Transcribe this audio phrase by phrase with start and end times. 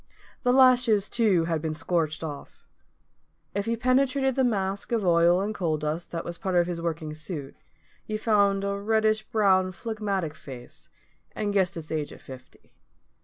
[0.41, 2.65] The lashes, too, had been scorched off.
[3.53, 6.81] If you penetrated the mask of oil and coal dust that was part of his
[6.81, 7.55] working suit,
[8.07, 10.89] you found a reddish brown phlegmatic face,
[11.35, 12.73] and guessed its age at fifty.